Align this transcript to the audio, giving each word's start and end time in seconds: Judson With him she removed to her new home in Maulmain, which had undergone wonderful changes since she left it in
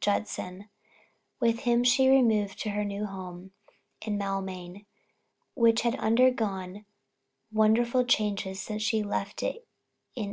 Judson 0.00 0.68
With 1.38 1.60
him 1.60 1.84
she 1.84 2.08
removed 2.08 2.58
to 2.62 2.70
her 2.70 2.84
new 2.84 3.06
home 3.06 3.52
in 4.02 4.18
Maulmain, 4.18 4.86
which 5.54 5.82
had 5.82 5.94
undergone 6.00 6.84
wonderful 7.52 8.04
changes 8.04 8.60
since 8.60 8.82
she 8.82 9.04
left 9.04 9.40
it 9.44 9.62
in 10.16 10.32